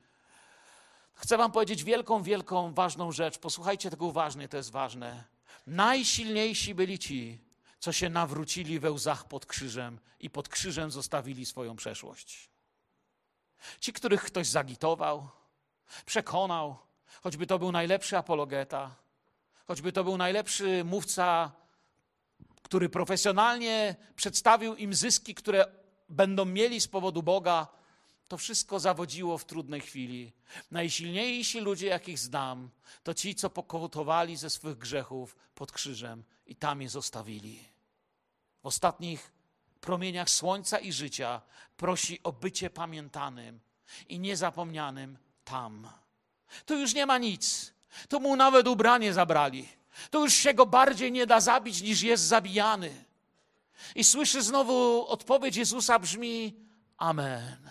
[1.13, 3.37] Chcę Wam powiedzieć wielką, wielką, ważną rzecz.
[3.37, 5.23] Posłuchajcie tego uważnie, to jest ważne.
[5.67, 7.39] Najsilniejsi byli ci,
[7.83, 12.49] co się nawrócili we łzach pod krzyżem i pod krzyżem zostawili swoją przeszłość.
[13.79, 15.29] Ci, których ktoś zagitował,
[16.05, 16.77] przekonał,
[17.23, 18.95] choćby to był najlepszy apologeta,
[19.67, 21.51] choćby to był najlepszy mówca
[22.61, 25.65] który profesjonalnie przedstawił im zyski, które
[26.09, 27.67] będą mieli z powodu Boga,
[28.27, 30.33] to wszystko zawodziło w trudnej chwili.
[30.71, 32.69] Najsilniejsi ludzie, jakich znam,
[33.03, 37.72] to ci, co pokotowali ze swych grzechów pod krzyżem i tam je zostawili.
[38.63, 39.31] W ostatnich
[39.81, 41.41] promieniach słońca i życia
[41.77, 43.59] prosi o bycie pamiętanym
[44.09, 45.89] i niezapomnianym tam.
[46.65, 47.73] Tu już nie ma nic.
[48.09, 49.67] Tu mu nawet ubranie zabrali
[50.11, 53.05] to już się go bardziej nie da zabić, niż jest zabijany.
[53.95, 56.55] I słyszy znowu odpowiedź Jezusa brzmi
[56.97, 57.69] Amen.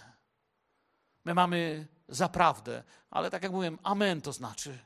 [1.24, 4.78] My mamy zaprawdę, ale tak jak mówiłem, Amen to znaczy.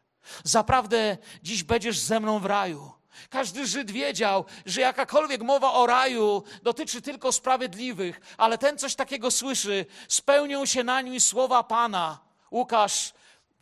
[0.45, 2.93] Zaprawdę dziś będziesz ze mną w raju.
[3.31, 9.31] Każdy Żyd wiedział, że jakakolwiek mowa o raju dotyczy tylko sprawiedliwych, ale ten coś takiego
[9.31, 9.87] słyszy.
[10.09, 12.19] Spełnią się na nim słowa Pana.
[12.51, 13.13] Łukasz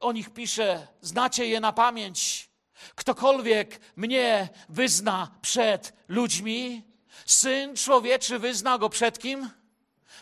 [0.00, 2.50] o nich pisze, znacie je na pamięć.
[2.94, 6.82] Ktokolwiek mnie wyzna przed ludźmi,
[7.26, 9.50] syn człowieczy wyzna go przed kim?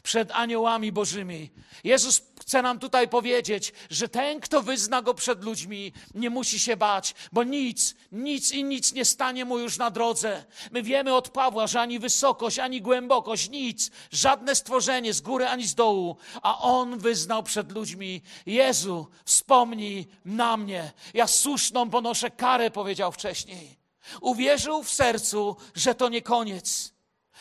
[0.02, 1.50] Przed aniołami bożymi.
[1.84, 6.76] Jezus chce nam tutaj powiedzieć, że ten, kto wyzna go przed ludźmi, nie musi się
[6.76, 10.44] bać, bo nic, nic i nic nie stanie mu już na drodze.
[10.70, 15.66] My wiemy od Pawła, że ani wysokość, ani głębokość, nic, żadne stworzenie z góry ani
[15.66, 20.92] z dołu, a on wyznał przed ludźmi: Jezu, wspomnij na mnie.
[21.14, 23.76] Ja słuszną ponoszę karę, powiedział wcześniej.
[24.20, 26.92] Uwierzył w sercu, że to nie koniec.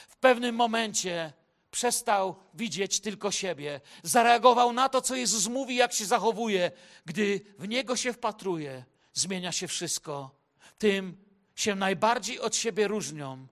[0.08, 1.34] W pewnym momencie
[1.72, 3.82] przestał widzieć tylko siebie.
[4.04, 6.72] Zareagował na to, co Jezus mówi, jak się zachowuje.
[7.06, 10.36] Gdy w niego się wpatruje, zmienia się wszystko.
[10.78, 11.18] Tym
[11.56, 13.48] się najbardziej od siebie różnią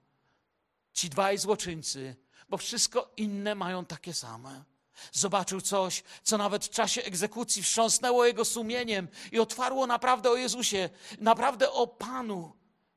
[0.92, 2.16] ci dwaj złoczyńcy,
[2.48, 4.64] bo wszystko inne mają takie same.
[5.12, 10.90] Zobaczył coś, co nawet w czasie egzekucji wstrząsnęło jego sumieniem i otwarło naprawdę o Jezusie,
[11.18, 12.52] naprawdę o Panu.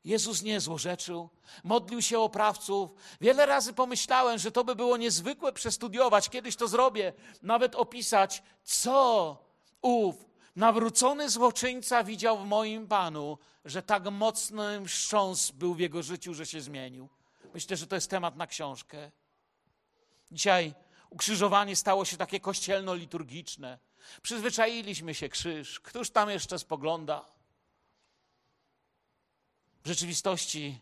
[0.06, 1.30] Jezus nie złorzeczył,
[1.64, 2.90] modlił się o oprawców.
[3.22, 9.38] Wiele razy pomyślałem, że to by było niezwykłe przestudiować, kiedyś to zrobię, nawet opisać, co
[9.82, 10.16] ów
[10.56, 16.46] nawrócony złoczyńca widział w moim Panu, że tak mocny wstrząs był w jego życiu, że
[16.46, 17.10] się zmienił.
[17.54, 19.12] Myślę, że to jest temat na książkę.
[20.32, 20.74] Dzisiaj
[21.10, 23.78] ukrzyżowanie stało się takie kościelno-liturgiczne.
[24.22, 25.80] Przyzwyczailiśmy się krzyż.
[25.80, 27.33] Któż tam jeszcze spogląda?
[29.84, 30.80] W rzeczywistości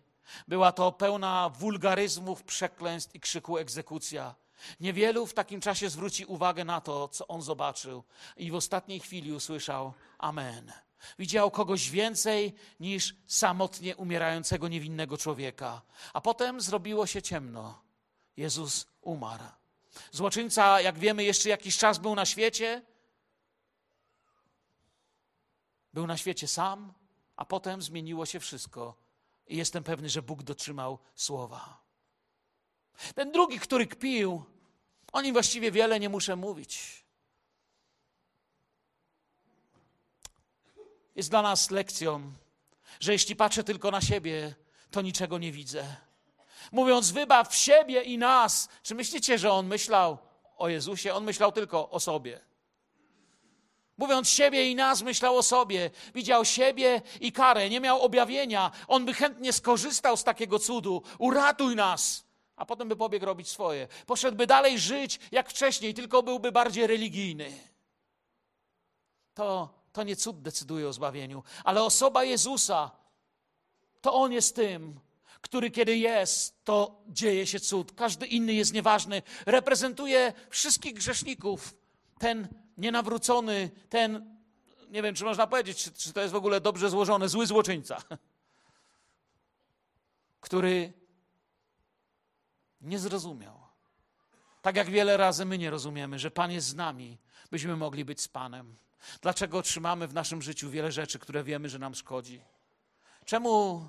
[0.47, 4.35] była to pełna wulgaryzmów, przekleństw i krzyku egzekucja.
[4.79, 8.03] Niewielu w takim czasie zwróci uwagę na to, co on zobaczył,
[8.37, 10.71] i w ostatniej chwili usłyszał Amen.
[11.19, 15.81] Widział kogoś więcej niż samotnie umierającego niewinnego człowieka.
[16.13, 17.81] A potem zrobiło się ciemno.
[18.37, 19.43] Jezus umarł.
[20.11, 22.81] Złoczyńca, jak wiemy, jeszcze jakiś czas był na świecie.
[25.93, 26.93] Był na świecie sam,
[27.41, 28.95] a potem zmieniło się wszystko.
[29.47, 31.81] I jestem pewny, że Bóg dotrzymał słowa.
[33.15, 34.43] Ten drugi, który kpił,
[35.11, 37.05] o nim właściwie wiele nie muszę mówić.
[41.15, 42.33] Jest dla nas lekcją,
[42.99, 44.55] że jeśli patrzę tylko na siebie,
[44.91, 45.95] to niczego nie widzę.
[46.71, 50.17] Mówiąc, wybaw siebie i nas, czy myślicie, że on myślał
[50.57, 51.13] o Jezusie?
[51.13, 52.50] On myślał tylko o sobie.
[53.97, 55.89] Mówiąc siebie i nas, myślał o sobie.
[56.15, 58.71] Widział siebie i karę, nie miał objawienia.
[58.87, 61.03] On by chętnie skorzystał z takiego cudu.
[61.19, 62.25] Uratuj nas!
[62.55, 63.87] A potem by pobiegł robić swoje.
[64.05, 67.51] Poszedłby dalej żyć jak wcześniej, tylko byłby bardziej religijny.
[69.33, 72.91] To, to nie cud decyduje o zbawieniu, ale osoba Jezusa,
[74.01, 74.99] to On jest tym,
[75.41, 77.91] który kiedy jest, to dzieje się cud.
[77.91, 79.21] Każdy inny jest nieważny.
[79.45, 81.73] Reprezentuje wszystkich grzeszników.
[82.19, 82.47] Ten
[82.77, 84.37] nienawrócony, ten,
[84.89, 88.01] nie wiem, czy można powiedzieć, czy, czy to jest w ogóle dobrze złożone, zły złoczyńca,
[90.41, 90.93] który
[92.81, 93.61] nie zrozumiał.
[94.61, 97.17] Tak jak wiele razy my nie rozumiemy, że Pan jest z nami,
[97.51, 98.75] byśmy mogli być z Panem.
[99.21, 102.41] Dlaczego otrzymamy w naszym życiu wiele rzeczy, które wiemy, że nam szkodzi?
[103.25, 103.85] Czemu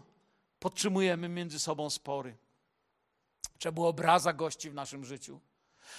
[0.60, 2.36] podtrzymujemy między sobą spory?
[3.58, 5.40] Czemu obraza gości w naszym życiu?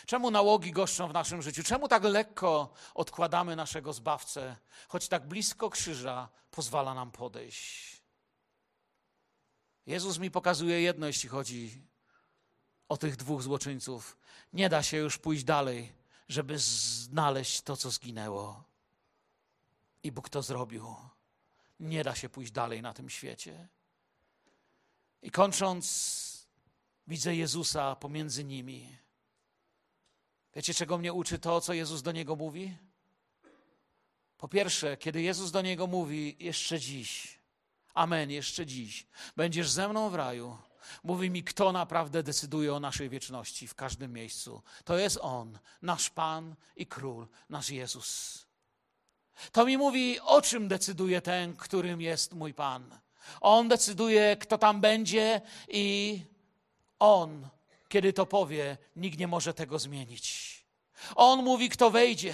[0.05, 1.63] Czemu nałogi goszczą w naszym życiu?
[1.63, 4.55] Czemu tak lekko odkładamy naszego zbawcę,
[4.87, 7.93] choć tak blisko krzyża pozwala nam podejść?
[9.85, 11.81] Jezus mi pokazuje jedno, jeśli chodzi
[12.89, 14.17] o tych dwóch złoczyńców.
[14.53, 15.93] Nie da się już pójść dalej,
[16.27, 18.63] żeby znaleźć to, co zginęło.
[20.03, 20.95] I Bóg to zrobił.
[21.79, 23.67] Nie da się pójść dalej na tym świecie.
[25.21, 26.47] I kończąc,
[27.07, 28.97] widzę Jezusa pomiędzy nimi.
[30.55, 32.77] Wiecie, czego mnie uczy to, co Jezus do niego mówi?
[34.37, 37.39] Po pierwsze, kiedy Jezus do niego mówi, jeszcze dziś,
[37.93, 40.57] amen, jeszcze dziś, będziesz ze mną w raju,
[41.03, 44.61] mówi mi, kto naprawdę decyduje o naszej wieczności w każdym miejscu.
[44.85, 48.39] To jest On, nasz Pan i Król, nasz Jezus.
[49.51, 52.99] To mi mówi, o czym decyduje ten, którym jest mój Pan.
[53.41, 56.19] On decyduje, kto tam będzie, i
[56.99, 57.49] On
[57.93, 60.25] kiedy to powie, nikt nie może tego zmienić.
[61.15, 62.33] On mówi, kto wejdzie.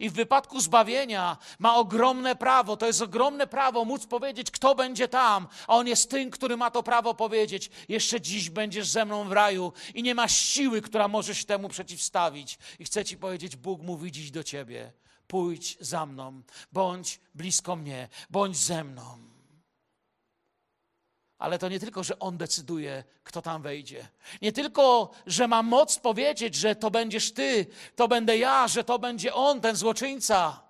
[0.00, 5.08] I w wypadku zbawienia ma ogromne prawo, to jest ogromne prawo móc powiedzieć, kto będzie
[5.08, 9.28] tam, a on jest tym, który ma to prawo powiedzieć: Jeszcze dziś będziesz ze mną
[9.28, 12.58] w raju, i nie ma siły, która może się temu przeciwstawić.
[12.78, 14.92] I chcę ci powiedzieć: Bóg mówi dziś do ciebie:
[15.26, 19.29] Pójdź za mną, bądź blisko mnie, bądź ze mną.
[21.40, 24.08] Ale to nie tylko, że On decyduje, kto tam wejdzie.
[24.42, 27.66] Nie tylko, że ma moc powiedzieć, że to będziesz Ty,
[27.96, 30.62] to będę ja, że to będzie On, ten złoczyńca.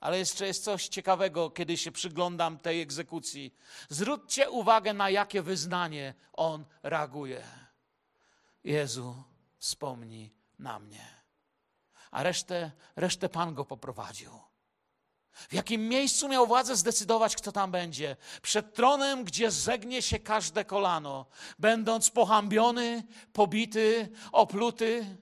[0.00, 3.54] Ale jeszcze jest coś ciekawego, kiedy się przyglądam tej egzekucji.
[3.88, 7.44] Zwróćcie uwagę, na jakie wyznanie On reaguje.
[8.64, 9.22] Jezu,
[9.58, 11.06] wspomnij na mnie.
[12.10, 14.30] A resztę, resztę Pan go poprowadził.
[15.36, 18.16] W jakim miejscu miał władzę zdecydować, kto tam będzie?
[18.42, 21.26] Przed tronem, gdzie zegnie się każde kolano,
[21.58, 25.16] będąc pohambiony, pobity, opluty,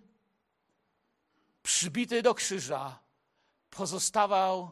[1.62, 2.98] przybity do krzyża,
[3.70, 4.70] pozostawał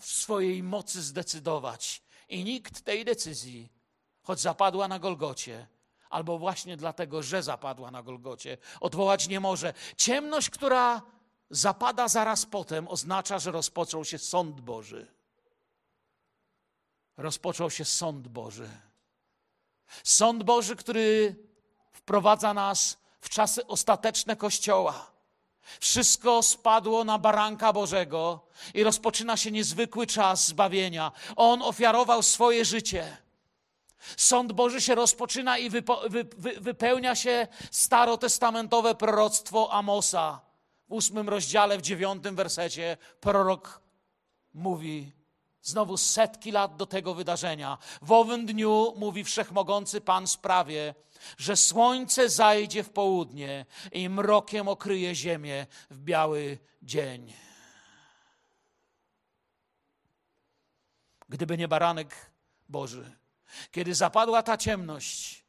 [0.00, 2.02] w swojej mocy zdecydować.
[2.28, 3.72] I nikt tej decyzji,
[4.22, 5.66] choć zapadła na Golgocie,
[6.10, 9.74] albo właśnie dlatego, że zapadła na Golgocie, odwołać nie może.
[9.96, 11.02] Ciemność, która
[11.50, 15.06] zapada zaraz potem, oznacza, że rozpoczął się sąd Boży.
[17.16, 18.68] Rozpoczął się sąd Boży.
[20.04, 21.36] Sąd Boży, który
[21.92, 25.10] wprowadza nas w czasy ostateczne Kościoła.
[25.80, 31.12] Wszystko spadło na baranka Bożego i rozpoczyna się niezwykły czas zbawienia.
[31.36, 33.16] On ofiarował swoje życie.
[34.16, 35.70] Sąd Boży się rozpoczyna i
[36.60, 40.47] wypełnia się starotestamentowe proroctwo Amosa.
[40.88, 43.80] W ósmym rozdziale, w dziewiątym wersecie prorok
[44.54, 45.12] mówi,
[45.62, 47.78] znowu setki lat do tego wydarzenia.
[48.02, 50.94] W owym dniu, mówi wszechmogący Pan, sprawie,
[51.38, 57.32] że słońce zajdzie w południe i mrokiem okryje ziemię w biały dzień.
[61.28, 62.30] Gdyby nie baranek
[62.68, 63.16] Boży,
[63.70, 65.44] kiedy zapadła ta ciemność,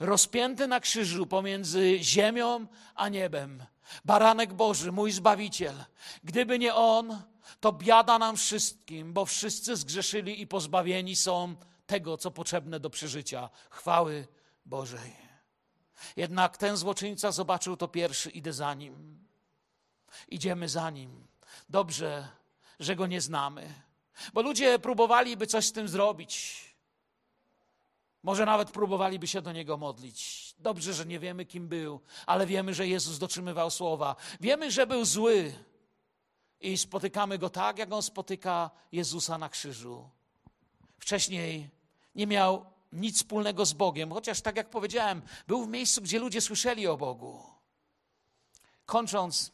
[0.00, 3.66] rozpięty na krzyżu pomiędzy ziemią a niebem,
[4.04, 5.84] baranek Boży, mój Zbawiciel,
[6.24, 7.22] gdyby nie On,
[7.60, 11.56] to biada nam wszystkim, bo wszyscy zgrzeszyli i pozbawieni są
[11.86, 14.28] tego, co potrzebne do przeżycia chwały
[14.66, 15.16] Bożej.
[16.16, 19.26] Jednak ten złoczyńca zobaczył to pierwszy, idę za nim.
[20.28, 21.26] Idziemy za nim.
[21.68, 22.28] Dobrze,
[22.80, 23.74] że go nie znamy,
[24.32, 26.65] bo ludzie próbowaliby coś z tym zrobić.
[28.26, 30.54] Może nawet próbowaliby się do niego modlić.
[30.58, 34.16] Dobrze, że nie wiemy, kim był, ale wiemy, że Jezus dotrzymywał słowa.
[34.40, 35.54] Wiemy, że był zły
[36.60, 40.10] i spotykamy go tak, jak on spotyka Jezusa na krzyżu.
[40.98, 41.70] Wcześniej
[42.14, 46.40] nie miał nic wspólnego z Bogiem, chociaż tak jak powiedziałem, był w miejscu, gdzie ludzie
[46.40, 47.42] słyszeli o Bogu.
[48.86, 49.52] Kończąc,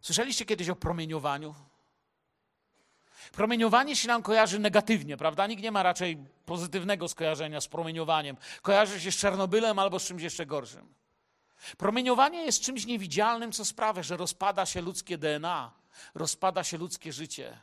[0.00, 1.54] słyszeliście kiedyś o promieniowaniu?
[3.32, 5.46] Promieniowanie się nam kojarzy negatywnie, prawda?
[5.46, 8.36] Nikt nie ma raczej pozytywnego skojarzenia z promieniowaniem.
[8.62, 10.94] Kojarzy się z Czernobylem albo z czymś jeszcze gorszym.
[11.78, 15.72] Promieniowanie jest czymś niewidzialnym, co sprawia, że rozpada się ludzkie DNA,
[16.14, 17.58] rozpada się ludzkie życie.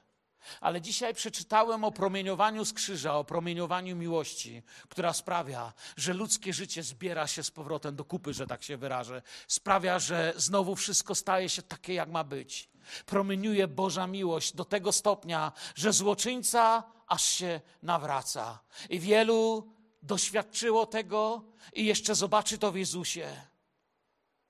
[0.61, 6.83] Ale dzisiaj przeczytałem o promieniowaniu z krzyża, o promieniowaniu miłości, która sprawia, że ludzkie życie
[6.83, 9.21] zbiera się z powrotem do kupy, że tak się wyrażę.
[9.47, 12.69] Sprawia, że znowu wszystko staje się takie, jak ma być.
[13.05, 18.59] Promieniuje Boża miłość do tego stopnia, że złoczyńca aż się nawraca.
[18.89, 19.73] I wielu
[20.03, 23.41] doświadczyło tego i jeszcze zobaczy to w Jezusie.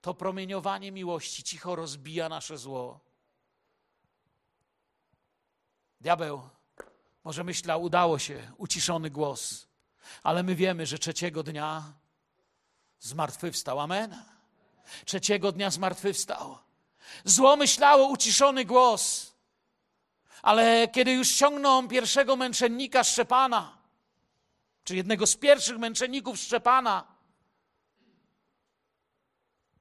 [0.01, 3.06] To promieniowanie miłości cicho rozbija nasze zło.
[6.01, 6.49] Diabeł
[7.23, 9.67] może myślał, udało się, uciszony głos,
[10.23, 11.93] ale my wiemy, że trzeciego dnia
[12.99, 13.79] zmartwychwstał.
[13.79, 14.23] Amen.
[15.05, 16.57] Trzeciego dnia zmartwychwstał.
[17.25, 19.33] Zło myślało, uciszony głos,
[20.41, 23.77] ale kiedy już ściągną pierwszego męczennika Szczepana,
[24.83, 27.07] czy jednego z pierwszych męczenników Szczepana,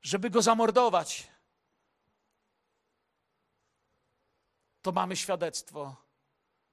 [0.02, 1.28] żeby go zamordować,
[4.82, 6.05] to mamy świadectwo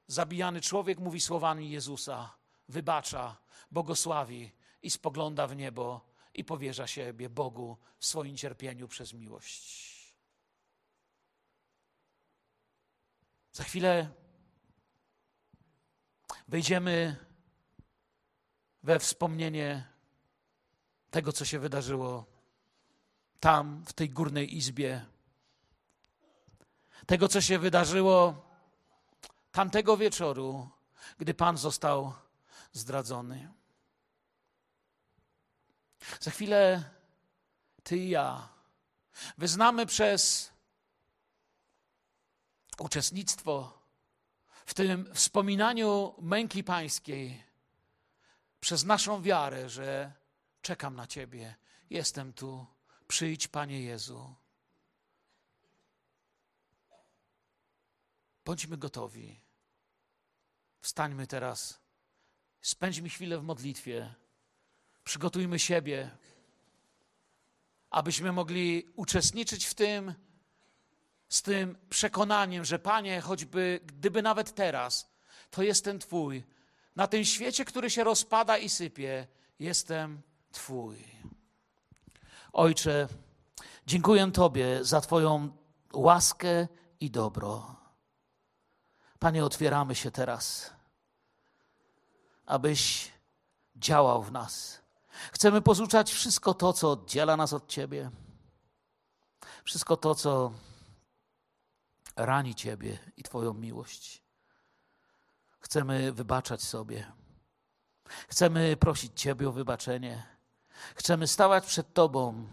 [0.08, 2.36] Zabijany człowiek mówi słowami Jezusa,
[2.70, 3.38] wybacza,
[3.72, 4.52] błogosławi
[4.82, 9.94] i spogląda w niebo i powierza siebie Bogu w swoim cierpieniu przez miłość.
[13.52, 14.10] Za chwilę
[16.48, 17.16] wejdziemy
[18.84, 19.88] we wspomnienie
[21.12, 22.26] tego, co się wydarzyło
[23.40, 25.06] tam, w tej górnej izbie.
[27.06, 28.46] Tego, co się wydarzyło
[29.54, 30.70] tamtego wieczoru,
[31.18, 32.14] gdy Pan został
[32.72, 33.54] zdradzony.
[36.20, 36.84] Za chwilę
[37.84, 38.50] Ty i ja
[39.38, 40.52] wyznamy przez
[42.80, 43.84] uczestnictwo
[44.66, 47.44] w tym wspominaniu męki pańskiej,
[48.60, 50.14] przez naszą wiarę, że
[50.62, 51.56] czekam na Ciebie,
[51.90, 52.66] jestem tu,
[53.08, 54.36] przyjdź Panie Jezu.
[58.46, 59.43] Bądźmy gotowi.
[60.84, 61.80] Wstańmy teraz.
[62.62, 64.14] Spędźmy chwilę w modlitwie.
[65.04, 66.12] Przygotujmy siebie,
[67.90, 70.14] abyśmy mogli uczestniczyć w tym,
[71.30, 75.12] z tym przekonaniem, że Panie, choćby gdyby nawet teraz,
[75.52, 76.44] to jestem Twój.
[76.96, 79.28] Na tym świecie, który się rozpada i sypie,
[79.60, 80.22] jestem
[80.52, 80.98] Twój.
[82.54, 83.08] Ojcze,
[83.88, 85.58] dziękuję Tobie za Twoją
[85.94, 86.68] łaskę
[87.00, 87.83] i dobro.
[89.24, 90.74] Panie, otwieramy się teraz,
[92.46, 93.12] abyś
[93.76, 94.82] działał w nas.
[95.32, 98.12] Chcemy porzucać wszystko to, co oddziela nas od Ciebie,
[99.64, 100.52] wszystko to, co
[102.16, 104.24] rani Ciebie i Twoją miłość.
[105.60, 107.12] Chcemy wybaczać sobie.
[108.28, 110.24] Chcemy prosić Ciebie o wybaczenie.
[110.96, 112.48] Chcemy stawać przed Tobą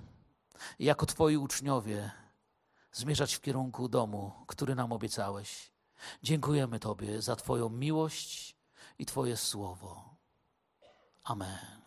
[0.78, 2.10] i jako Twoi uczniowie
[2.92, 5.70] zmierzać w kierunku domu, który nam obiecałeś.
[6.22, 8.56] Dziękujemy Tobie za Twoją miłość
[8.98, 10.16] i Twoje słowo.
[11.24, 11.79] Amen.